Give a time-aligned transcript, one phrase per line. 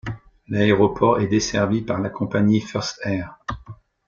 [0.47, 3.37] L’aéroport est desservi par la compagnie First Air.